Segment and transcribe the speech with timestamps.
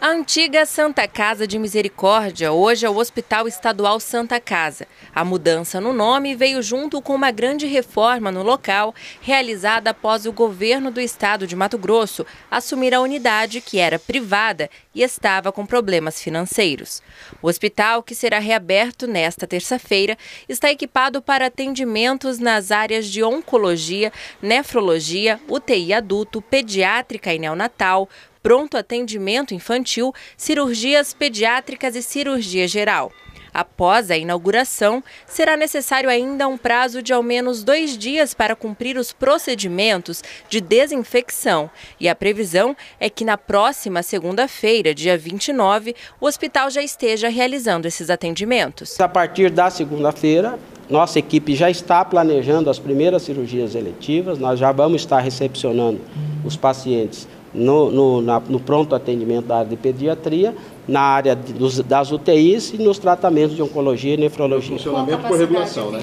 [0.00, 4.86] A antiga Santa Casa de Misericórdia hoje é o Hospital Estadual Santa Casa.
[5.14, 10.32] A mudança no nome veio junto com uma grande reforma no local, realizada após o
[10.32, 15.64] governo do estado de Mato Grosso assumir a unidade que era privada e estava com
[15.64, 17.02] problemas financeiros.
[17.40, 20.16] O hospital, que será reaberto nesta terça-feira,
[20.48, 28.08] está equipado para atendimentos nas áreas de oncologia, nefrologia, UTI adulto, pediátrica e neonatal,
[28.42, 33.12] pronto atendimento infantil, cirurgias pediátricas e cirurgia geral.
[33.52, 38.96] Após a inauguração, será necessário ainda um prazo de ao menos dois dias para cumprir
[38.96, 41.70] os procedimentos de desinfecção.
[42.00, 47.86] E a previsão é que na próxima segunda-feira, dia 29, o hospital já esteja realizando
[47.86, 48.98] esses atendimentos.
[49.00, 50.58] A partir da segunda-feira,
[50.88, 56.00] nossa equipe já está planejando as primeiras cirurgias eletivas, nós já vamos estar recepcionando
[56.44, 60.54] os pacientes no, no, na, no pronto atendimento da área de pediatria,
[60.86, 64.76] na área dos, das UTIs e nos tratamentos de oncologia e nefrologia.
[64.76, 66.00] Funcionamento por regulação, né?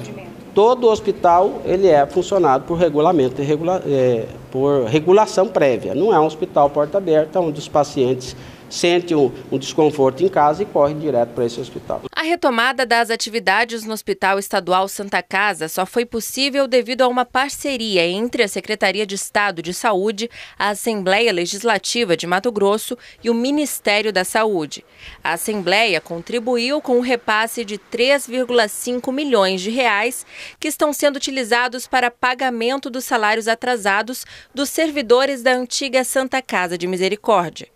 [0.54, 5.94] Todo hospital ele é funcionado por regulamento, regula, é, por regulação prévia.
[5.94, 8.34] Não é um hospital porta aberta onde os pacientes
[8.68, 12.02] sente um, um desconforto em casa e corre direto para esse hospital.
[12.30, 18.06] Retomada das atividades no Hospital Estadual Santa Casa só foi possível devido a uma parceria
[18.06, 23.34] entre a Secretaria de Estado de Saúde, a Assembleia Legislativa de Mato Grosso e o
[23.34, 24.84] Ministério da Saúde.
[25.24, 30.24] A Assembleia contribuiu com um repasse de 3,5 milhões de reais
[30.60, 36.78] que estão sendo utilizados para pagamento dos salários atrasados dos servidores da antiga Santa Casa
[36.78, 37.66] de Misericórdia.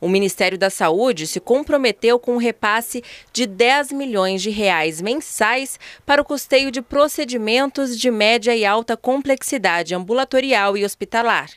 [0.00, 5.78] O Ministério da Saúde se comprometeu com um repasse de 10 milhões de reais mensais
[6.04, 11.48] para o custeio de procedimentos de média e alta complexidade ambulatorial e hospitalar.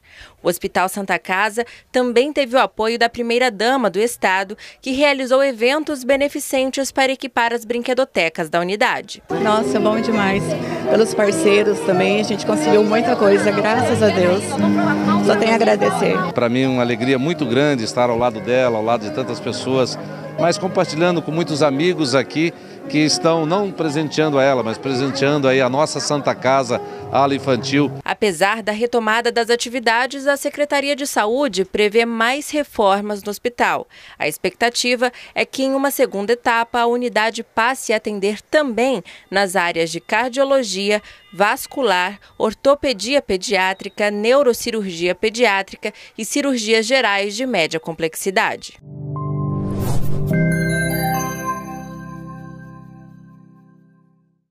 [0.41, 6.03] O Hospital Santa Casa também teve o apoio da primeira-dama do Estado, que realizou eventos
[6.03, 9.21] beneficentes para equipar as brinquedotecas da unidade.
[9.29, 10.43] Nossa, bom demais.
[10.89, 14.43] Pelos parceiros também, a gente conseguiu muita coisa, graças a Deus.
[15.25, 16.15] Só tenho a agradecer.
[16.33, 19.39] Para mim, é uma alegria muito grande estar ao lado dela, ao lado de tantas
[19.39, 19.97] pessoas,
[20.39, 22.53] mas compartilhando com muitos amigos aqui
[22.87, 26.81] que estão não presenteando a ela, mas presenteando aí a nossa Santa Casa
[27.11, 27.91] Ala Infantil.
[28.03, 33.87] Apesar da retomada das atividades, a Secretaria de Saúde prevê mais reformas no hospital.
[34.17, 39.55] A expectativa é que em uma segunda etapa a unidade passe a atender também nas
[39.55, 41.01] áreas de cardiologia,
[41.33, 48.77] vascular, ortopedia pediátrica, neurocirurgia pediátrica e cirurgias gerais de média complexidade.